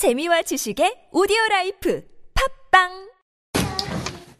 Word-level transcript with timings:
재미와 0.00 0.40
지식의 0.40 1.08
오디오 1.12 1.36
라이프 1.50 2.02
팟빵 2.70 2.88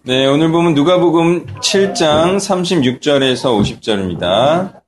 네, 0.04 0.25
오늘 0.25 0.50
본문 0.50 0.72
누가복음 0.72 1.44
7장 1.60 2.38
36절에서 2.38 3.60
50절입니다. 3.60 4.80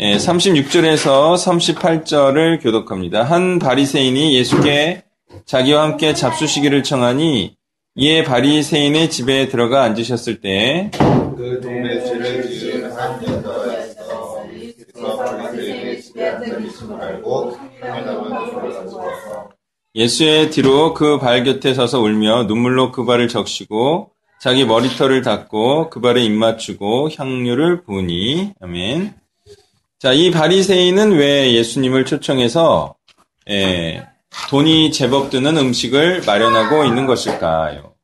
예, 0.00 0.16
36절에서 0.16 1.36
38절을 1.36 2.60
교독합니다. 2.60 3.22
한 3.22 3.60
바리새인이 3.60 4.34
예수께 4.34 5.04
자기와 5.46 5.84
함께 5.84 6.12
잡수시기를 6.12 6.82
청하니 6.82 7.54
이에 7.94 8.24
바리새인의 8.24 9.10
집에 9.10 9.46
들어가 9.46 9.84
앉으셨을 9.84 10.40
때 10.40 11.09
그 11.09 11.60
동네 11.62 12.02
죄를 12.04 12.50
지은 12.50 12.90
한 12.90 13.22
여자가 13.22 13.93
있어 13.93 14.44
예수께서 14.52 15.16
바리새인의 15.18 16.02
집에 16.02 16.36
계심을 16.40 17.00
알고 17.00 17.56
당연하면 17.80 18.50
돌아가서 18.50 19.56
예수의 19.94 20.50
뒤로 20.50 20.94
그 20.94 21.18
발 21.18 21.44
곁에 21.44 21.74
서서 21.74 22.00
울며 22.00 22.44
눈물로 22.44 22.92
그 22.92 23.04
발을 23.04 23.28
적시고 23.28 24.10
자기 24.40 24.64
머리털을 24.64 25.22
닦고 25.22 25.90
그 25.90 26.00
발에 26.00 26.22
입 26.22 26.30
맞추고 26.32 27.10
향유를 27.16 27.82
부으니 27.82 28.52
아멘. 28.60 29.14
자, 29.98 30.12
이 30.12 30.30
바리새인은 30.30 31.12
왜 31.12 31.52
예수님을 31.54 32.04
초청해서 32.04 32.94
예, 33.50 34.06
돈이 34.50 34.92
제법 34.92 35.30
드는 35.30 35.56
음식을 35.56 36.22
마련하고 36.24 36.84
있는 36.84 37.06
것일까요? 37.06 37.94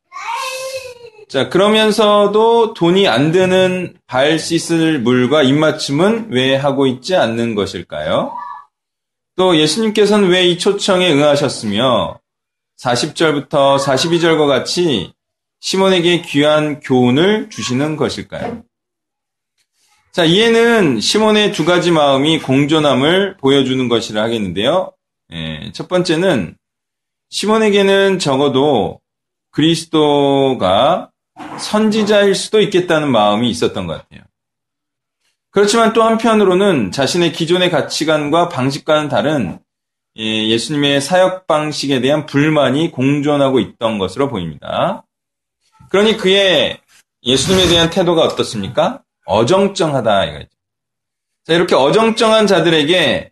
자, 1.29 1.49
그러면서도 1.49 2.75
돈이 2.75 3.07
안 3.09 3.31
드는 3.31 3.95
발 4.07 4.39
씻을 4.39 5.01
물과 5.01 5.43
입맞춤은 5.43 6.29
왜 6.31 6.57
하고 6.57 6.87
있지 6.87 7.15
않는 7.15 7.55
것일까요? 7.55 8.33
또 9.37 9.59
예수님께서는 9.59 10.29
왜 10.29 10.45
이 10.45 10.59
초청에 10.59 11.11
응하셨으며 11.13 12.21
40절부터 12.81 13.79
42절과 13.79 14.47
같이 14.47 15.13
시몬에게 15.61 16.23
귀한 16.23 16.81
교훈을 16.81 17.49
주시는 17.51 17.97
것일까요? 17.97 18.63
자, 20.13 20.25
이에는 20.25 21.01
시몬의 21.01 21.53
두 21.53 21.65
가지 21.65 21.91
마음이 21.91 22.39
공존함을 22.41 23.39
보여주는 23.39 23.89
것이라 23.89 24.23
하겠는데요. 24.23 24.93
예, 25.33 25.73
첫 25.73 25.89
번째는 25.89 26.57
시몬에게는 27.31 28.19
적어도 28.21 29.01
그리스도가 29.51 31.11
선지자일 31.59 32.35
수도 32.37 32.61
있겠다는 32.61 33.11
마음이 33.11 33.51
있었던 33.51 33.87
것 33.89 33.95
같아요. 33.95 34.23
그렇지만 35.55 35.93
또 35.93 36.03
한편으로는 36.03 36.91
자신의 36.91 37.33
기존의 37.33 37.71
가치관과 37.71 38.49
방식과는 38.49 39.09
다른 39.09 39.61
예, 40.19 40.49
예수님의 40.49 41.01
사역 41.01 41.47
방식에 41.47 42.01
대한 42.01 42.27
불만이 42.27 42.91
공존하고 42.91 43.61
있던 43.61 43.99
것으로 43.99 44.29
보입니다. 44.29 45.05
그러니 45.91 46.17
그의 46.17 46.81
예수님에 47.23 47.69
대한 47.69 47.89
태도가 47.89 48.23
어떻습니까? 48.23 49.03
어정쩡하다 49.27 50.25
이거죠. 50.25 50.49
자, 51.45 51.53
이렇게 51.53 51.77
어정쩡한 51.77 52.49
자들에게 52.49 53.31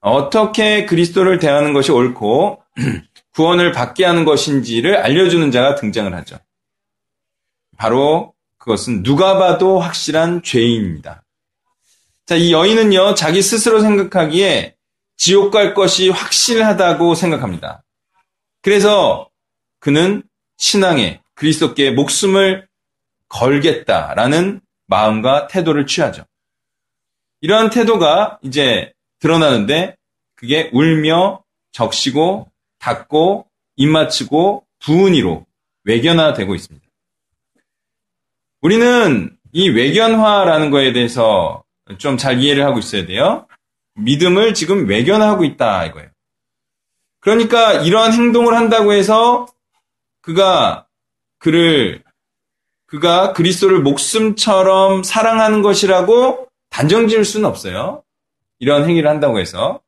어떻게 0.00 0.86
그리스도를 0.86 1.40
대하는 1.40 1.72
것이 1.72 1.90
옳고 1.90 2.62
구원을 3.34 3.72
받게 3.72 4.04
하는 4.04 4.24
것인지를 4.24 4.98
알려주는 4.98 5.50
자가 5.50 5.74
등장을 5.74 6.14
하죠. 6.14 6.38
바로 7.76 8.34
그것은 8.58 9.02
누가 9.02 9.38
봐도 9.38 9.80
확실한 9.80 10.44
죄인입니다. 10.44 11.24
자, 12.28 12.36
이 12.36 12.52
여인은요, 12.52 13.14
자기 13.14 13.40
스스로 13.40 13.80
생각하기에 13.80 14.74
지옥 15.16 15.50
갈 15.50 15.72
것이 15.72 16.10
확실하다고 16.10 17.14
생각합니다. 17.14 17.82
그래서 18.60 19.30
그는 19.78 20.22
신앙에 20.58 21.22
그리스도께 21.32 21.90
목숨을 21.92 22.68
걸겠다라는 23.30 24.60
마음과 24.88 25.46
태도를 25.46 25.86
취하죠. 25.86 26.26
이러한 27.40 27.70
태도가 27.70 28.40
이제 28.42 28.92
드러나는데 29.20 29.96
그게 30.34 30.68
울며 30.74 31.42
적시고 31.72 32.50
닫고 32.78 33.46
입맞추고 33.76 34.66
부은이로 34.80 35.46
외견화되고 35.84 36.54
있습니다. 36.54 36.86
우리는 38.60 39.34
이 39.52 39.70
외견화라는 39.70 40.70
거에 40.70 40.92
대해서 40.92 41.64
좀 41.96 42.18
잘 42.18 42.40
이해를 42.40 42.64
하고 42.64 42.78
있어야 42.78 43.06
돼요. 43.06 43.46
믿음을 43.94 44.54
지금 44.54 44.86
외견하고 44.88 45.44
있다 45.44 45.86
이거예요. 45.86 46.10
그러니까 47.20 47.72
이러한 47.72 48.12
행동을 48.12 48.54
한다고 48.54 48.92
해서 48.92 49.46
그가 50.20 50.86
그를 51.38 52.02
그가 52.86 53.32
그리스도를 53.32 53.80
목숨처럼 53.80 55.02
사랑하는 55.02 55.62
것이라고 55.62 56.48
단정 56.70 57.08
지을 57.08 57.24
수는 57.24 57.48
없어요. 57.48 58.02
이런 58.58 58.88
행위를 58.88 59.08
한다고 59.08 59.38
해서. 59.38 59.80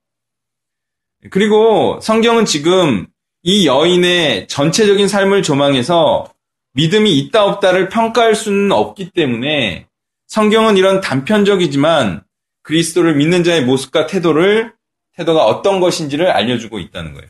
그리고 1.30 1.98
성경은 2.00 2.44
지금 2.44 3.06
이 3.42 3.66
여인의 3.66 4.48
전체적인 4.48 5.08
삶을 5.08 5.42
조망해서 5.42 6.32
믿음이 6.72 7.16
있다 7.18 7.44
없다를 7.44 7.88
평가할 7.88 8.34
수는 8.34 8.72
없기 8.72 9.10
때문에 9.10 9.86
성경은 10.30 10.76
이런 10.76 11.00
단편적이지만 11.00 12.22
그리스도를 12.62 13.16
믿는 13.16 13.42
자의 13.42 13.64
모습과 13.64 14.06
태도를 14.06 14.72
태도가 15.16 15.44
어떤 15.44 15.80
것인지를 15.80 16.30
알려주고 16.30 16.78
있다는 16.78 17.14
거예요. 17.14 17.28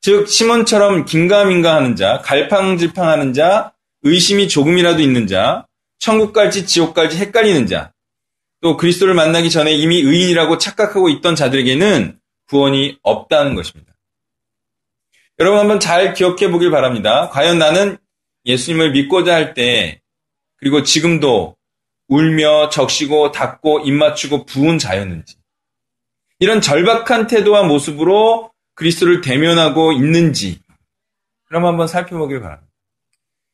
즉 0.00 0.28
시몬처럼 0.28 1.04
긴가민가 1.04 1.76
하는 1.76 1.94
자, 1.94 2.20
갈팡질팡하는 2.24 3.32
자, 3.32 3.72
의심이 4.02 4.48
조금이라도 4.48 5.02
있는 5.02 5.28
자, 5.28 5.68
천국 6.00 6.32
갈지 6.32 6.66
지옥 6.66 6.94
갈지 6.94 7.16
헷갈리는 7.16 7.68
자, 7.68 7.92
또 8.60 8.76
그리스도를 8.76 9.14
만나기 9.14 9.50
전에 9.50 9.72
이미 9.72 10.00
의인이라고 10.00 10.58
착각하고 10.58 11.10
있던 11.10 11.36
자들에게는 11.36 12.18
구원이 12.48 12.98
없다는 13.02 13.54
것입니다. 13.54 13.94
여러분 15.38 15.60
한번 15.60 15.78
잘 15.78 16.12
기억해 16.12 16.50
보길 16.50 16.72
바랍니다. 16.72 17.28
과연 17.30 17.58
나는 17.58 17.98
예수님을 18.46 18.90
믿고자 18.90 19.32
할 19.32 19.54
때, 19.54 20.00
그리고 20.64 20.82
지금도 20.82 21.58
울며 22.08 22.70
적시고 22.70 23.32
닫고 23.32 23.80
입맞추고 23.80 24.46
부은 24.46 24.78
자였는지, 24.78 25.36
이런 26.38 26.62
절박한 26.62 27.26
태도와 27.26 27.64
모습으로 27.64 28.50
그리스도를 28.74 29.20
대면하고 29.20 29.92
있는지, 29.92 30.62
그럼 31.44 31.66
한번 31.66 31.86
살펴보길 31.86 32.40
바랍니다. 32.40 32.72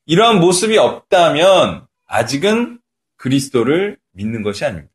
이러한 0.06 0.38
모습이 0.38 0.78
없다면 0.78 1.84
아직은 2.06 2.78
그리스도를 3.16 3.98
믿는 4.12 4.44
것이 4.44 4.64
아닙니다. 4.64 4.94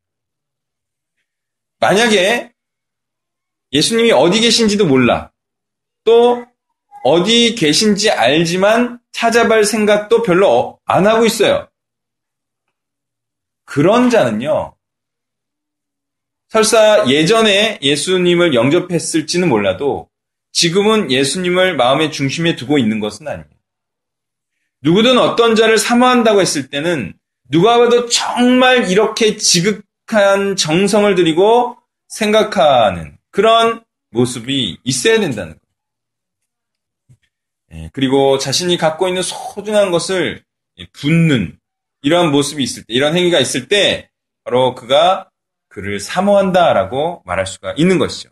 만약에 1.81 2.53
예수님이 3.73 4.13
어디 4.13 4.39
계신지도 4.39 4.85
몰라. 4.85 5.33
또 6.05 6.45
어디 7.03 7.55
계신지 7.55 8.09
알지만 8.09 9.01
찾아볼 9.11 9.65
생각도 9.65 10.23
별로 10.23 10.79
안 10.85 11.07
하고 11.07 11.25
있어요. 11.25 11.67
그런 13.65 14.09
자는요. 14.09 14.75
설사 16.49 17.05
예전에 17.09 17.79
예수님을 17.81 18.53
영접했을지는 18.53 19.49
몰라도 19.49 20.09
지금은 20.51 21.11
예수님을 21.11 21.75
마음의 21.75 22.11
중심에 22.11 22.55
두고 22.55 22.77
있는 22.77 22.99
것은 22.99 23.27
아닙니다. 23.27 23.55
누구든 24.81 25.17
어떤 25.17 25.55
자를 25.55 25.77
사모한다고 25.77 26.39
했을 26.39 26.69
때는 26.69 27.13
누가 27.49 27.77
봐도 27.77 28.07
정말 28.07 28.89
이렇게 28.89 29.35
지극한 29.35 30.55
정성을 30.55 31.13
들이고 31.15 31.77
생각하는 32.07 33.17
그런 33.31 33.83
모습이 34.11 34.77
있어야 34.83 35.19
된다는 35.19 35.57
거예요. 37.69 37.89
그리고 37.91 38.37
자신이 38.37 38.77
갖고 38.77 39.07
있는 39.07 39.21
소중한 39.21 39.91
것을 39.91 40.43
붓는 40.93 41.59
이러한 42.05 42.31
모습이 42.31 42.61
있을 42.61 42.83
때, 42.83 42.93
이런 42.93 43.17
행위가 43.17 43.39
있을 43.39 43.67
때 43.67 44.11
바로 44.43 44.75
그가 44.75 45.31
그를 45.69 45.99
사모한다라고 45.99 47.23
말할 47.25 47.47
수가 47.47 47.73
있는 47.77 47.97
것이죠. 47.97 48.29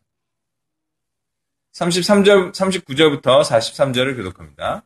33절, 1.73 2.53
39절부터 2.53 3.41
43절을 3.43 4.15
교독합니다. 4.15 4.85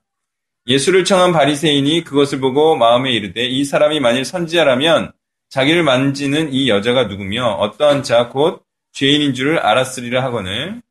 예수를 0.68 1.04
청한 1.04 1.34
바리새인이 1.34 2.06
그것을 2.06 2.39
보고 2.39 2.78
마음에 2.78 3.12
이르되 3.12 3.45
이 3.45 3.66
사람이 3.66 4.00
만일 4.00 4.24
선지자라면 4.24 5.12
자기를 5.50 5.84
만지는 5.84 6.54
이 6.54 6.69
여자가 6.69 7.06
누구며 7.06 7.45
어떠한 7.45 8.04
자 8.04 8.30
곧 8.30 8.63
죄인인 8.94 9.34
줄을 9.34 9.60
알았으리라 9.60 10.24
하거늘 10.24 10.81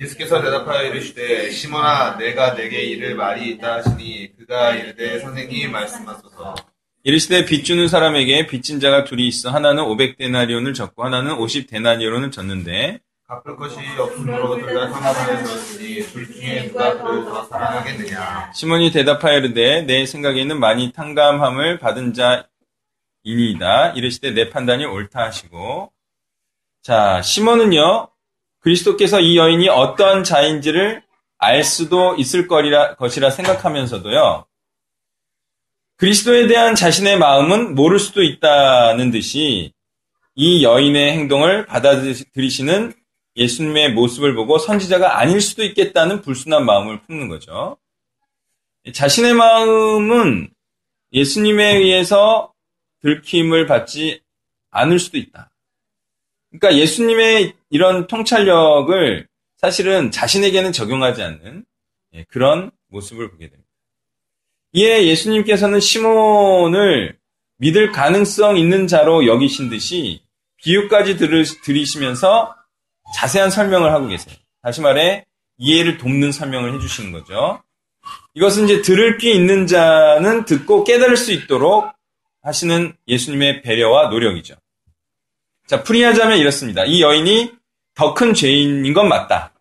예수께서 0.00 0.40
대답하여 0.42 0.88
이르시되 0.88 1.50
시몬아 1.50 2.16
내가 2.16 2.54
내게 2.54 2.82
이를 2.82 3.14
말이 3.14 3.50
있다 3.50 3.74
하시니 3.74 4.36
그가 4.38 4.74
이르되 4.74 5.18
선생님 5.20 5.70
말씀하소서 5.70 6.71
이르시되 7.04 7.46
빚 7.46 7.64
주는 7.64 7.88
사람에게 7.88 8.46
빚진 8.46 8.78
자가 8.78 9.02
둘이 9.02 9.26
있어 9.26 9.50
하나는 9.50 9.82
500데나리온을 9.84 10.72
졌고 10.72 11.04
하나는 11.04 11.34
50데나리온을 11.36 12.30
졌는데 12.30 13.00
갚을 13.26 13.56
것이 13.56 13.78
없으므로 13.98 14.56
둘다 14.58 14.88
상하단에 14.88 15.42
들었으니 15.42 16.02
둘 16.02 16.32
중에 16.32 16.68
누가 16.68 17.02
그를 17.02 17.24
더 17.24 17.44
사랑하겠느냐. 17.44 18.52
시몬이 18.54 18.92
대답하여 18.92 19.38
이르되 19.38 19.82
내 19.82 20.06
생각에는 20.06 20.60
많이 20.60 20.92
탕감함을 20.92 21.78
받은 21.78 22.14
자이니이다. 23.24 23.94
이르시되 23.96 24.30
내 24.30 24.50
판단이 24.50 24.84
옳다 24.84 25.22
하시고 25.24 25.92
자 26.82 27.20
시몬은요 27.20 28.10
그리스도께서 28.60 29.18
이 29.18 29.36
여인이 29.36 29.68
어떤 29.70 30.22
자인지를 30.22 31.02
알 31.38 31.64
수도 31.64 32.14
있을 32.14 32.46
거리라, 32.46 32.94
것이라 32.94 33.30
생각하면서도요 33.30 34.46
그리스도에 35.96 36.46
대한 36.46 36.74
자신의 36.74 37.18
마음은 37.18 37.74
모를 37.74 37.98
수도 37.98 38.22
있다는 38.22 39.10
듯이 39.10 39.72
이 40.34 40.64
여인의 40.64 41.12
행동을 41.12 41.66
받아들이시는 41.66 42.92
예수님의 43.36 43.92
모습을 43.92 44.34
보고 44.34 44.58
선지자가 44.58 45.18
아닐 45.18 45.40
수도 45.40 45.62
있겠다는 45.64 46.22
불순한 46.22 46.64
마음을 46.64 47.02
품는 47.02 47.28
거죠. 47.28 47.78
자신의 48.92 49.34
마음은 49.34 50.50
예수님에 51.12 51.76
의해서 51.76 52.52
들킴을 53.00 53.66
받지 53.66 54.20
않을 54.70 54.98
수도 54.98 55.18
있다. 55.18 55.50
그러니까 56.50 56.80
예수님의 56.80 57.54
이런 57.70 58.06
통찰력을 58.06 59.26
사실은 59.56 60.10
자신에게는 60.10 60.72
적용하지 60.72 61.22
않는 61.22 61.64
예, 62.14 62.24
그런 62.24 62.70
모습을 62.88 63.30
보게 63.30 63.48
됩니다. 63.48 63.61
이에 64.72 65.06
예수님께서는 65.06 65.80
시몬을 65.80 67.16
믿을 67.58 67.92
가능성 67.92 68.56
있는 68.56 68.86
자로 68.86 69.26
여기신 69.26 69.68
듯이 69.68 70.22
비유까지 70.56 71.16
들으시면서 71.16 72.54
자세한 73.16 73.50
설명을 73.50 73.92
하고 73.92 74.08
계세요. 74.08 74.34
다시 74.62 74.80
말해 74.80 75.26
이해를 75.58 75.98
돕는 75.98 76.32
설명을 76.32 76.74
해주시는 76.74 77.12
거죠. 77.12 77.62
이것은 78.34 78.64
이제 78.64 78.82
들을 78.82 79.18
귀 79.18 79.32
있는 79.34 79.66
자는 79.66 80.44
듣고 80.44 80.84
깨달을 80.84 81.16
수 81.16 81.32
있도록 81.32 81.92
하시는 82.42 82.96
예수님의 83.06 83.62
배려와 83.62 84.08
노력이죠. 84.08 84.54
자, 85.68 85.82
풀이하자면 85.82 86.38
이렇습니다. 86.38 86.84
이 86.84 87.02
여인이 87.02 87.52
더 87.94 88.14
큰 88.14 88.32
죄인인 88.34 88.92
건 88.94 89.08
맞다. 89.08 89.52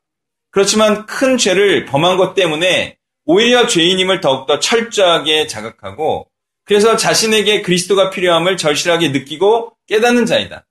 그렇지만 0.51 1.05
큰 1.05 1.37
죄를 1.37 1.85
범한 1.85 2.17
것 2.17 2.33
때문에 2.33 2.97
오히려 3.25 3.67
죄인임을 3.67 4.21
더욱더 4.21 4.59
철저하게 4.59 5.47
자각하고 5.47 6.27
그래서 6.65 6.95
자신에게 6.95 7.61
그리스도가 7.61 8.09
필요함을 8.09 8.57
절실하게 8.57 9.09
느끼고 9.09 9.75
깨닫는 9.87 10.25
자이다. 10.25 10.65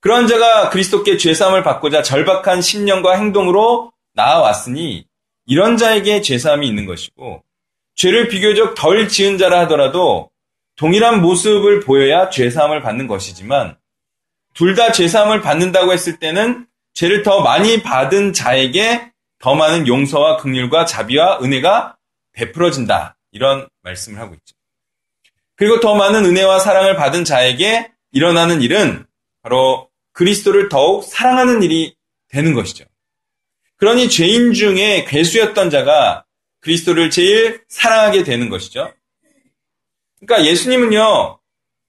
그런 0.00 0.26
자가 0.26 0.70
그리스도께 0.70 1.16
죄사함을 1.16 1.62
받고자 1.62 2.02
절박한 2.02 2.60
심령과 2.60 3.16
행동으로 3.16 3.92
나아왔으니 4.14 5.06
이런 5.46 5.76
자에게 5.76 6.22
죄사함이 6.22 6.66
있는 6.66 6.86
것이고 6.86 7.42
죄를 7.94 8.28
비교적 8.28 8.74
덜 8.74 9.08
지은 9.08 9.38
자라 9.38 9.60
하더라도 9.60 10.30
동일한 10.76 11.20
모습을 11.20 11.80
보여야 11.80 12.30
죄사함을 12.30 12.82
받는 12.82 13.06
것이지만 13.06 13.76
둘 14.54 14.74
다 14.74 14.92
죄사함을 14.92 15.40
받는다고 15.40 15.92
했을 15.92 16.18
때는 16.18 16.66
죄를 16.94 17.22
더 17.22 17.40
많이 17.40 17.82
받은 17.82 18.32
자에게 18.32 19.11
더 19.42 19.54
많은 19.54 19.88
용서와 19.88 20.36
극률과 20.38 20.86
자비와 20.86 21.40
은혜가 21.42 21.96
베풀어진다. 22.32 23.16
이런 23.32 23.68
말씀을 23.82 24.20
하고 24.20 24.34
있죠. 24.34 24.54
그리고 25.56 25.80
더 25.80 25.94
많은 25.94 26.24
은혜와 26.24 26.60
사랑을 26.60 26.96
받은 26.96 27.24
자에게 27.24 27.92
일어나는 28.12 28.62
일은 28.62 29.04
바로 29.42 29.90
그리스도를 30.12 30.68
더욱 30.68 31.04
사랑하는 31.04 31.62
일이 31.62 31.94
되는 32.28 32.54
것이죠. 32.54 32.84
그러니 33.76 34.08
죄인 34.08 34.52
중에 34.52 35.04
괴수였던 35.04 35.70
자가 35.70 36.24
그리스도를 36.60 37.10
제일 37.10 37.64
사랑하게 37.68 38.22
되는 38.22 38.48
것이죠. 38.48 38.92
그러니까 40.20 40.48
예수님은요, 40.48 41.40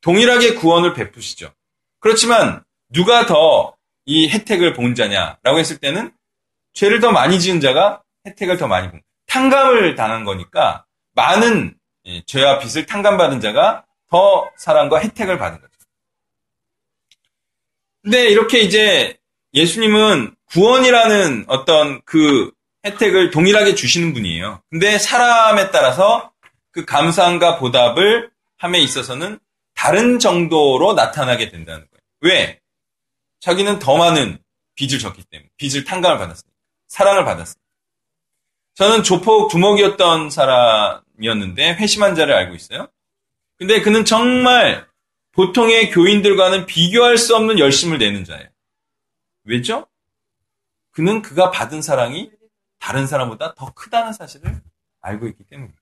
동일하게 0.02 0.56
구원을 0.56 0.94
베푸시죠. 0.94 1.54
그렇지만 2.00 2.64
누가 2.90 3.26
더 3.26 3.74
이 4.06 4.30
혜택을 4.30 4.74
본 4.74 4.96
자냐라고 4.96 5.60
했을 5.60 5.78
때는 5.78 6.12
죄를 6.74 7.00
더 7.00 7.12
많이 7.12 7.40
지은 7.40 7.60
자가 7.60 8.02
혜택을 8.26 8.58
더 8.58 8.68
많이 8.68 8.90
본. 8.90 9.02
탕감을 9.28 9.96
당한 9.96 10.26
거니까 10.26 10.86
많은 11.14 11.76
예, 12.06 12.24
죄와 12.26 12.60
빚을 12.60 12.86
탕감받은 12.86 13.40
자가 13.40 13.86
더 14.10 14.50
사랑과 14.58 15.00
혜택을 15.00 15.38
받은 15.38 15.62
거죠. 15.62 15.74
근데 18.02 18.30
이렇게 18.30 18.60
이제 18.60 19.18
예수님은 19.54 20.36
구원이라는 20.52 21.46
어떤 21.48 22.02
그 22.06 22.52
혜택을 22.86 23.32
동일하게 23.32 23.76
주시는 23.76 24.14
분이에요. 24.14 24.62
근데 24.70 24.98
사람에 25.00 25.72
따라서 25.72 26.32
그 26.72 26.86
감사함과 26.86 27.60
보답을 27.60 28.30
함에 28.58 28.80
있어서는 28.80 29.40
다른 29.74 30.20
정도로 30.20 30.94
나타나게 30.94 31.50
된다는 31.50 31.88
거예요. 31.90 32.02
왜? 32.22 32.60
자기는 33.40 33.80
더 33.80 33.98
많은 33.98 34.38
빚을 34.76 35.00
졌기 35.00 35.24
때문에. 35.24 35.50
빚을 35.58 35.84
탕감을 35.84 36.18
받았으니까. 36.18 36.53
사랑을 36.94 37.26
받았으니까. 37.26 37.60
저는 38.76 39.02
조폭 39.02 39.50
두목이었던 39.50 40.30
사람이었는데 40.30 41.74
회심한 41.74 42.14
자를 42.14 42.36
알고 42.36 42.54
있어요. 42.54 42.88
근데 43.58 43.82
그는 43.82 44.06
정말 44.06 44.88
보통의 45.32 45.90
교인들과는 45.90 46.68
비교할 46.68 47.18
수 47.18 47.36
없는 47.36 47.58
열심을 47.58 47.98
내는 47.98 48.24
자예요. 48.24 48.48
왜죠? 49.44 49.88
그는 50.92 51.24
그가 51.24 51.50
받은 51.50 51.82
사랑이 51.82 52.30
다른 52.78 53.08
사람보다 53.08 53.56
더 53.56 53.74
크다는 53.74 54.14
사실을 54.14 54.62
알고 55.02 55.26
있기 55.30 55.46
때문입니다. 55.46 55.82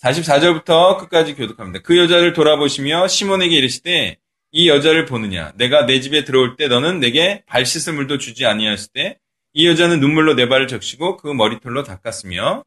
44절부터 0.00 1.00
끝까지 1.00 1.34
교독합니다. 1.34 1.82
그 1.82 1.98
여자를 1.98 2.32
돌아보시며 2.32 3.08
시몬에게 3.08 3.54
이르시되 3.56 4.16
이 4.50 4.68
여자를 4.68 5.04
보느냐? 5.06 5.52
내가 5.56 5.86
내 5.86 6.00
집에 6.00 6.24
들어올 6.24 6.56
때 6.56 6.68
너는 6.68 7.00
내게 7.00 7.42
발 7.46 7.66
씻을 7.66 7.92
물도 7.94 8.18
주지 8.18 8.46
아니하였을 8.46 8.90
때 8.92 9.18
이 9.54 9.66
여자는 9.66 9.98
눈물로 10.00 10.34
내 10.34 10.48
발을 10.48 10.68
적시고 10.68 11.16
그 11.16 11.28
머리털로 11.32 11.82
닦았으며 11.82 12.62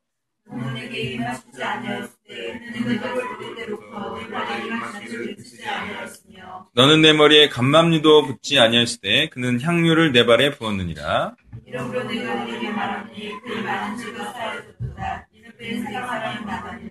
너는 6.73 7.01
내 7.01 7.13
머리에 7.13 7.47
감람류도 7.49 8.25
붙지 8.25 8.59
아니하였을 8.59 8.99
때 8.99 9.29
그는 9.29 9.61
향유를 9.61 10.11
내 10.11 10.25
발에 10.25 10.51
부었느니라. 10.51 11.35
이러므로 11.65 12.03
내가 12.03 12.35
너에게 12.43 12.69
말하니 12.69 13.41
그의 13.41 13.61
많은 13.63 13.97
죄가 13.97 14.33
사하였도다. 14.33 15.27
이는 15.33 15.51
그의 15.57 15.79
사랑하는 15.81 16.45
나가니라 16.45 16.90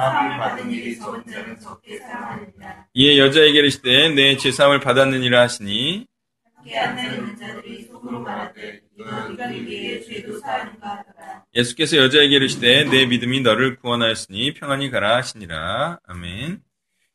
사랑을 0.00 0.38
받은 0.38 0.70
일이 0.70 0.98
적은 0.98 1.22
자는 1.26 1.60
적게 1.60 1.98
사랑하느니라. 1.98 2.86
이에 2.94 3.18
여자에게 3.18 3.58
이르시되 3.58 4.08
내 4.14 4.36
죄사함을 4.38 4.80
받았느니라 4.80 5.42
하시니. 5.42 6.06
말하되 8.24 8.82
예수께서 11.54 11.98
여자에게 11.98 12.36
이르시되 12.36 12.84
내 12.84 13.06
믿음이 13.06 13.40
너를 13.40 13.76
구원하였으니 13.76 14.54
평안히 14.54 14.90
가라 14.90 15.16
하시니라. 15.16 16.00
아멘. 16.04 16.62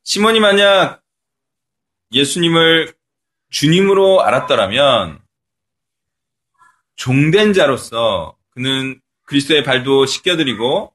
시몬이 0.04 0.39
만약 0.39 1.01
예수님을 2.12 2.94
주님으로 3.50 4.22
알았더라면 4.22 5.22
종된 6.96 7.54
자로서 7.54 8.38
그는 8.51 9.01
그리스도의 9.24 9.63
발도 9.63 10.06
씻겨드리고 10.06 10.95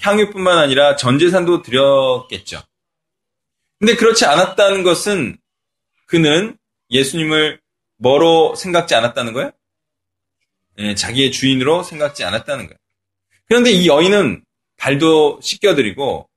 향유뿐만 0.00 0.58
아니라 0.58 0.96
전 0.96 1.18
재산도 1.18 1.62
드렸겠죠. 1.62 2.62
근데 3.78 3.94
그렇지 3.94 4.24
않았다는 4.24 4.82
것은 4.82 5.38
그는 6.06 6.56
예수님을 6.90 7.60
뭐로 7.96 8.54
생각지 8.54 8.94
않았다는 8.94 9.32
거예요? 9.32 9.50
예, 10.78 10.94
자기의 10.94 11.32
주인으로 11.32 11.82
생각지 11.82 12.24
않았다는 12.24 12.66
거예요. 12.66 12.78
그런데 13.46 13.70
이 13.70 13.86
여인은 13.88 14.44
발도 14.76 15.40
씻겨드리고 15.42 16.28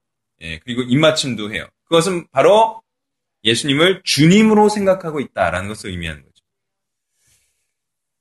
예, 0.42 0.60
그리고 0.60 0.82
입맞춤도 0.82 1.54
해요. 1.54 1.68
그것은 1.86 2.28
바로 2.32 2.82
예수님을 3.44 4.02
주님으로 4.04 4.70
생각하고 4.70 5.20
있다라는 5.20 5.68
것을 5.68 5.92
의미하는 5.92 6.24
거죠. 6.24 6.32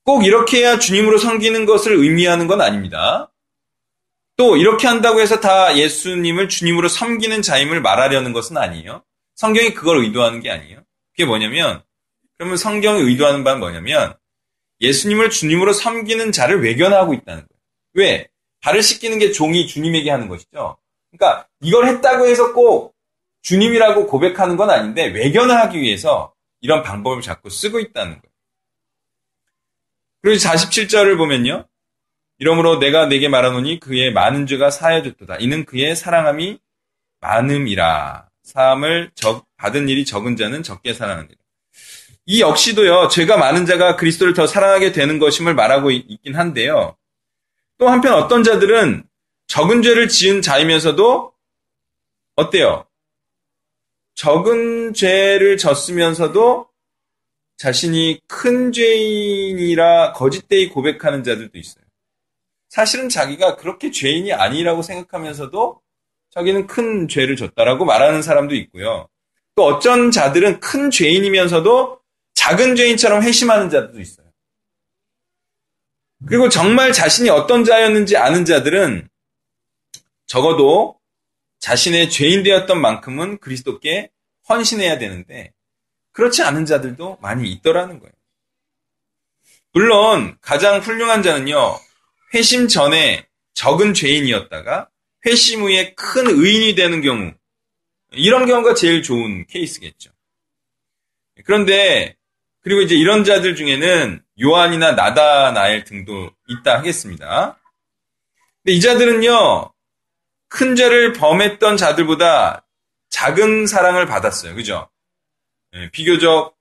꼭 0.02 0.24
이렇게 0.24 0.58
해야 0.58 0.78
주님으로 0.78 1.18
섬기는 1.18 1.66
것을 1.66 1.92
의미하는 1.92 2.46
건 2.46 2.60
아닙니다. 2.60 3.30
또 4.40 4.56
이렇게 4.56 4.86
한다고 4.86 5.20
해서 5.20 5.38
다 5.38 5.76
예수님을 5.76 6.48
주님으로 6.48 6.88
섬기는 6.88 7.42
자임을 7.42 7.82
말하려는 7.82 8.32
것은 8.32 8.56
아니에요. 8.56 9.04
성경이 9.34 9.74
그걸 9.74 9.98
의도하는 9.98 10.40
게 10.40 10.50
아니에요. 10.50 10.80
그게 11.12 11.26
뭐냐면 11.26 11.82
그러면 12.38 12.56
성경이 12.56 13.02
의도하는 13.02 13.44
바는 13.44 13.60
뭐냐면 13.60 14.16
예수님을 14.80 15.28
주님으로 15.28 15.74
섬기는 15.74 16.32
자를 16.32 16.62
외견하고 16.62 17.12
있다는 17.12 17.46
거예요. 17.46 17.60
왜? 17.92 18.28
발을 18.62 18.82
씻기는 18.82 19.18
게 19.18 19.30
종이 19.30 19.66
주님에게 19.66 20.10
하는 20.10 20.26
것이죠. 20.26 20.78
그러니까 21.10 21.46
이걸 21.60 21.88
했다고 21.88 22.26
해서 22.26 22.54
꼭 22.54 22.94
주님이라고 23.42 24.06
고백하는 24.06 24.56
건 24.56 24.70
아닌데 24.70 25.04
외견을 25.08 25.54
하기 25.54 25.78
위해서 25.82 26.32
이런 26.62 26.82
방법을 26.82 27.20
자꾸 27.20 27.50
쓰고 27.50 27.78
있다는 27.78 28.12
거예요. 28.12 28.32
그리고 30.22 30.38
47절을 30.38 31.18
보면요. 31.18 31.66
이러므로 32.40 32.78
내가 32.78 33.06
내게 33.06 33.28
말하노니 33.28 33.80
그의 33.80 34.14
많은 34.14 34.46
죄가 34.46 34.70
사해졌도다. 34.70 35.36
이는 35.40 35.66
그의 35.66 35.94
사랑함이 35.94 36.58
많음이라. 37.20 38.28
사함을 38.42 39.10
적, 39.14 39.46
받은 39.58 39.90
일이 39.90 40.06
적은 40.06 40.36
자는 40.36 40.62
적게 40.62 40.94
사랑하니라. 40.94 41.34
이 42.24 42.40
역시도요, 42.40 43.08
죄가 43.08 43.36
많은 43.36 43.66
자가 43.66 43.96
그리스도를 43.96 44.32
더 44.32 44.46
사랑하게 44.46 44.92
되는 44.92 45.18
것임을 45.18 45.54
말하고 45.54 45.90
있긴 45.90 46.34
한데요. 46.34 46.96
또 47.76 47.88
한편 47.88 48.14
어떤 48.14 48.42
자들은 48.42 49.04
적은 49.46 49.82
죄를 49.82 50.08
지은 50.08 50.40
자이면서도 50.40 51.34
어때요? 52.36 52.86
적은 54.14 54.94
죄를 54.94 55.58
졌으면서도 55.58 56.68
자신이 57.58 58.20
큰 58.26 58.72
죄인이라 58.72 60.12
거짓되이 60.14 60.70
고백하는 60.70 61.22
자들도 61.22 61.58
있어요. 61.58 61.84
사실은 62.70 63.08
자기가 63.08 63.56
그렇게 63.56 63.90
죄인이 63.90 64.32
아니라고 64.32 64.80
생각하면서도 64.82 65.82
자기는 66.30 66.68
큰 66.68 67.08
죄를 67.08 67.34
졌다라고 67.34 67.84
말하는 67.84 68.22
사람도 68.22 68.54
있고요. 68.54 69.08
또 69.56 69.64
어쩐 69.66 70.12
자들은 70.12 70.60
큰 70.60 70.90
죄인이면서도 70.90 72.00
작은 72.34 72.76
죄인처럼 72.76 73.24
회심하는 73.24 73.68
자들도 73.68 74.00
있어요. 74.00 74.26
그리고 76.28 76.48
정말 76.48 76.92
자신이 76.92 77.28
어떤 77.28 77.64
자였는지 77.64 78.16
아는 78.16 78.44
자들은 78.44 79.08
적어도 80.26 81.00
자신의 81.58 82.08
죄인 82.08 82.44
되었던 82.44 82.80
만큼은 82.80 83.38
그리스도께 83.38 84.10
헌신해야 84.48 84.98
되는데 84.98 85.52
그렇지 86.12 86.44
않은 86.44 86.66
자들도 86.66 87.18
많이 87.20 87.50
있더라는 87.50 87.98
거예요. 87.98 88.12
물론 89.72 90.36
가장 90.40 90.78
훌륭한 90.78 91.22
자는요. 91.22 91.89
회심 92.34 92.68
전에 92.68 93.26
적은 93.54 93.94
죄인이었다가 93.94 94.88
회심 95.26 95.62
후에 95.62 95.94
큰 95.94 96.26
의인이 96.26 96.74
되는 96.74 97.02
경우 97.02 97.32
이런 98.12 98.46
경우가 98.46 98.74
제일 98.74 99.02
좋은 99.02 99.46
케이스겠죠. 99.46 100.10
그런데 101.44 102.16
그리고 102.62 102.82
이제 102.82 102.94
이런 102.94 103.24
자들 103.24 103.56
중에는 103.56 104.22
요한이나 104.42 104.92
나다나엘 104.92 105.84
등도 105.84 106.30
있다 106.48 106.78
하겠습니다. 106.78 107.58
근데 108.62 108.76
이 108.76 108.80
자들은요, 108.80 109.72
큰 110.48 110.76
죄를 110.76 111.12
범했던 111.14 111.76
자들보다 111.76 112.66
작은 113.08 113.66
사랑을 113.66 114.06
받았어요. 114.06 114.54
그죠? 114.54 114.90
예, 115.74 115.90
비교적 115.90 116.56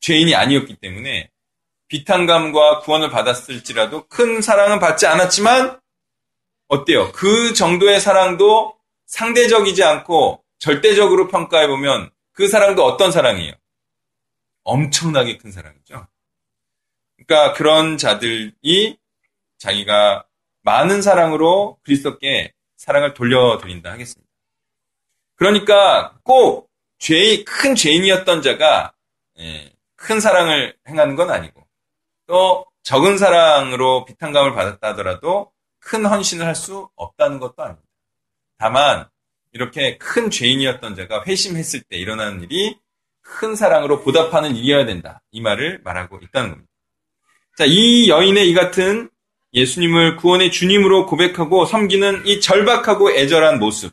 죄인이 0.00 0.34
아니었기 0.34 0.76
때문에 0.76 1.30
비탄감과 1.90 2.80
구원을 2.80 3.10
받았을지라도 3.10 4.06
큰 4.06 4.40
사랑은 4.40 4.78
받지 4.78 5.06
않았지만 5.06 5.78
어때요? 6.68 7.10
그 7.12 7.52
정도의 7.52 8.00
사랑도 8.00 8.76
상대적이지 9.06 9.82
않고 9.82 10.42
절대적으로 10.60 11.26
평가해 11.26 11.66
보면 11.66 12.10
그 12.32 12.46
사랑도 12.46 12.84
어떤 12.84 13.10
사랑이에요? 13.10 13.52
엄청나게 14.62 15.36
큰 15.38 15.50
사랑이죠. 15.50 16.06
그러니까 17.16 17.54
그런 17.54 17.98
자들이 17.98 18.96
자기가 19.58 20.24
많은 20.62 21.02
사랑으로 21.02 21.78
그리스도께 21.82 22.52
사랑을 22.76 23.14
돌려드린다 23.14 23.90
하겠습니다. 23.90 24.30
그러니까 25.34 26.18
꼭 26.22 26.70
죄인, 26.98 27.44
큰 27.44 27.74
죄인이었던 27.74 28.42
자가 28.42 28.92
예, 29.40 29.72
큰 29.96 30.20
사랑을 30.20 30.76
행하는 30.88 31.16
건 31.16 31.30
아니고 31.30 31.59
또 32.30 32.64
적은 32.84 33.18
사랑으로 33.18 34.04
비탄감을 34.04 34.54
받았다 34.54 34.90
하더라도 34.90 35.50
큰 35.80 36.06
헌신을 36.06 36.46
할 36.46 36.54
수 36.54 36.88
없다는 36.94 37.40
것도 37.40 37.60
아닙니다. 37.60 37.88
다만 38.56 39.08
이렇게 39.52 39.98
큰 39.98 40.30
죄인이었던 40.30 40.94
자가 40.94 41.24
회심했을 41.26 41.82
때 41.88 41.96
일어나는 41.96 42.42
일이 42.42 42.78
큰 43.20 43.56
사랑으로 43.56 44.02
보답하는 44.02 44.54
일이어야 44.54 44.86
된다. 44.86 45.22
이 45.32 45.40
말을 45.40 45.80
말하고 45.82 46.20
있다는 46.22 46.50
겁니다. 46.50 46.70
자, 47.56 47.64
이 47.66 48.08
여인의 48.08 48.48
이 48.48 48.54
같은 48.54 49.10
예수님을 49.52 50.16
구원의 50.16 50.52
주님으로 50.52 51.06
고백하고 51.06 51.66
섬기는 51.66 52.26
이 52.26 52.40
절박하고 52.40 53.10
애절한 53.10 53.58
모습, 53.58 53.92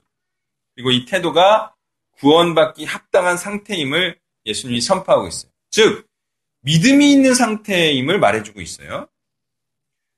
그리고 0.75 0.91
이 0.91 1.05
태도가 1.05 1.73
구원받기 2.19 2.85
합당한 2.85 3.35
상태임을 3.35 4.19
예수님이 4.45 4.79
선포하고 4.81 5.27
있어요. 5.27 5.51
즉, 5.71 6.06
믿음이 6.67 7.13
있는 7.13 7.33
상태임을 7.33 8.19
말해주고 8.19 8.59
있어요. 8.59 9.07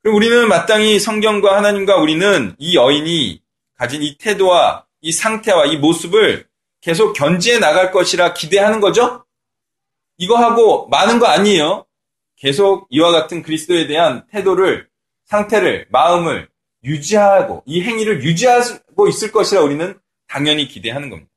그럼 0.01 0.15
우리는 0.15 0.47
마땅히 0.47 0.99
성경과 0.99 1.55
하나님과 1.57 1.97
우리는 1.97 2.55
이 2.57 2.75
여인이 2.75 3.39
가진 3.75 4.01
이 4.01 4.17
태도와 4.17 4.87
이 5.01 5.11
상태와 5.11 5.67
이 5.67 5.77
모습을 5.77 6.47
계속 6.81 7.13
견지해 7.13 7.59
나갈 7.59 7.91
것이라 7.91 8.33
기대하는 8.33 8.79
거죠? 8.79 9.25
이거 10.17 10.37
하고 10.37 10.87
많은 10.87 11.19
거 11.19 11.27
아니에요. 11.27 11.85
계속 12.35 12.87
이와 12.89 13.11
같은 13.11 13.43
그리스도에 13.43 13.85
대한 13.85 14.25
태도를, 14.31 14.87
상태를, 15.25 15.85
마음을 15.91 16.49
유지하고 16.83 17.61
이 17.67 17.83
행위를 17.83 18.23
유지하고 18.23 19.07
있을 19.07 19.31
것이라 19.31 19.61
우리는 19.61 19.99
당연히 20.27 20.67
기대하는 20.67 21.11
겁니다. 21.11 21.29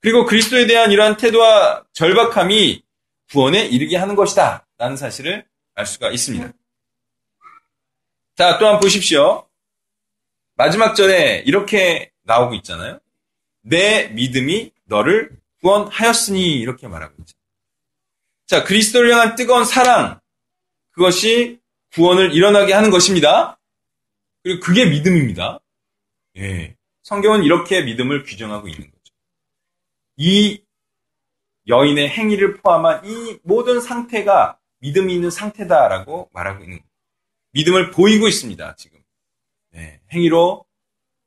그리고 0.00 0.26
그리스도에 0.26 0.66
대한 0.66 0.92
이러한 0.92 1.16
태도와 1.16 1.84
절박함이 1.94 2.82
구원에 3.32 3.64
이르게 3.64 3.96
하는 3.96 4.14
것이다. 4.14 4.66
라는 4.76 4.96
사실을 4.96 5.46
알 5.74 5.86
수가 5.86 6.10
있습니다. 6.10 6.52
자, 8.36 8.58
또한 8.58 8.78
보십시오. 8.78 9.48
마지막 10.54 10.94
절에 10.94 11.42
이렇게 11.46 12.12
나오고 12.22 12.54
있잖아요. 12.56 13.00
내 13.62 14.08
믿음이 14.08 14.70
너를 14.84 15.30
구원하였으니 15.60 16.60
이렇게 16.60 16.88
말하고 16.88 17.14
있죠. 17.20 17.34
자, 18.46 18.64
그리스도를 18.64 19.12
향한 19.12 19.34
뜨거운 19.34 19.64
사랑 19.64 20.20
그것이 20.90 21.58
구원을 21.94 22.34
일어나게 22.34 22.74
하는 22.74 22.90
것입니다. 22.90 23.58
그리고 24.42 24.60
그게 24.60 24.84
믿음입니다. 24.84 25.60
예. 26.36 26.76
성경은 27.02 27.44
이렇게 27.44 27.82
믿음을 27.82 28.24
규정하고 28.24 28.68
있는 28.68 28.90
거죠. 28.90 29.14
이 30.16 30.62
여인의 31.68 32.08
행위를 32.08 32.56
포함한 32.58 33.04
이 33.04 33.38
모든 33.42 33.80
상태가 33.80 34.58
믿음이 34.78 35.14
있는 35.14 35.30
상태다라고 35.30 36.30
말하고 36.32 36.64
있는. 36.64 36.80
믿음을 37.52 37.90
보이고 37.90 38.26
있습니다, 38.26 38.74
지금. 38.76 38.98
네, 39.70 40.00
행위로, 40.12 40.64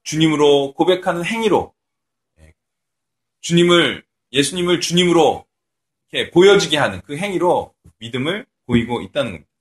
주님으로 0.04 0.74
고백하는 0.74 1.24
행위로, 1.24 1.74
네, 2.36 2.54
주님을, 3.42 4.04
예수님을 4.32 4.82
주님으로 4.82 5.46
이렇게 6.12 6.32
보여지게 6.32 6.78
하는 6.78 7.02
그 7.02 7.18
행위로 7.18 7.74
믿음을 8.00 8.46
보이고 8.66 9.02
있다는 9.02 9.32
겁니다. 9.32 9.52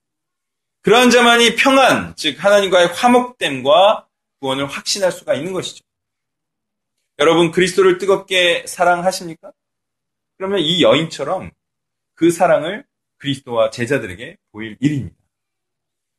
그러한 0.81 1.11
자만이 1.11 1.57
평안, 1.57 2.14
즉, 2.16 2.43
하나님과의 2.43 2.88
화목됨과 2.88 4.07
구원을 4.40 4.66
확신할 4.66 5.12
수가 5.12 5.35
있는 5.35 5.52
것이죠. 5.52 5.85
여러분, 7.19 7.52
그리스도를 7.52 7.99
뜨겁게 7.99 8.66
사랑하십니까? 8.66 9.52
그러면 10.37 10.61
이 10.61 10.83
여인처럼 10.83 11.50
그 12.14 12.31
사랑을 12.31 12.85
그리스도와 13.19 13.71
제자들에게 13.71 14.37
보일 14.53 14.76
일입니다. 14.81 15.17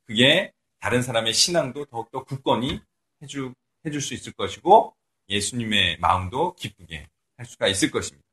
그게 0.05 0.51
다른 0.79 1.01
사람의 1.01 1.33
신앙도 1.33 1.85
더욱더 1.85 2.23
굳건히 2.23 2.81
해주, 3.21 3.53
해줄 3.85 4.01
수 4.01 4.13
있을 4.13 4.33
것이고 4.33 4.95
예수님의 5.29 5.97
마음도 5.99 6.55
기쁘게 6.55 7.07
할 7.37 7.45
수가 7.45 7.67
있을 7.67 7.91
것입니다. 7.91 8.25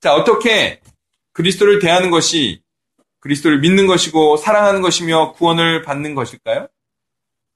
자, 0.00 0.14
어떻게 0.14 0.80
그리스도를 1.32 1.78
대하는 1.78 2.10
것이 2.10 2.62
그리스도를 3.20 3.60
믿는 3.60 3.86
것이고 3.86 4.36
사랑하는 4.36 4.80
것이며 4.82 5.32
구원을 5.32 5.82
받는 5.82 6.14
것일까요? 6.14 6.68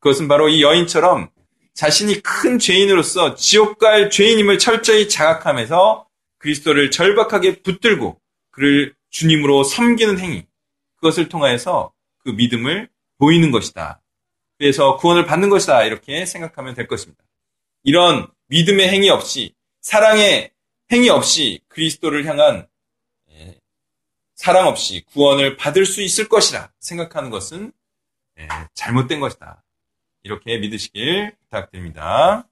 그것은 0.00 0.28
바로 0.28 0.48
이 0.48 0.62
여인처럼 0.62 1.30
자신이 1.72 2.20
큰 2.20 2.58
죄인으로서 2.58 3.34
지옥 3.34 3.78
갈 3.78 4.10
죄인임을 4.10 4.58
철저히 4.58 5.08
자각하면서 5.08 6.06
그리스도를 6.44 6.90
절박하게 6.90 7.62
붙들고 7.62 8.20
그를 8.50 8.94
주님으로 9.08 9.64
섬기는 9.64 10.18
행위 10.18 10.46
그것을 10.96 11.30
통하여서 11.30 11.94
그 12.18 12.30
믿음을 12.30 12.90
보이는 13.16 13.50
것이다. 13.50 14.02
그래서 14.58 14.98
구원을 14.98 15.24
받는 15.24 15.48
것이다. 15.48 15.84
이렇게 15.84 16.26
생각하면 16.26 16.74
될 16.74 16.86
것입니다. 16.86 17.24
이런 17.82 18.28
믿음의 18.48 18.90
행위 18.90 19.08
없이 19.08 19.54
사랑의 19.80 20.50
행위 20.92 21.08
없이 21.08 21.60
그리스도를 21.68 22.26
향한 22.26 22.68
예, 23.30 23.58
사랑 24.34 24.68
없이 24.68 25.02
구원을 25.06 25.56
받을 25.56 25.86
수 25.86 26.02
있을 26.02 26.28
것이라 26.28 26.70
생각하는 26.78 27.30
것은 27.30 27.72
예, 28.38 28.48
잘못된 28.74 29.18
것이다. 29.18 29.64
이렇게 30.22 30.58
믿으시길 30.58 31.36
부탁드립니다. 31.40 32.46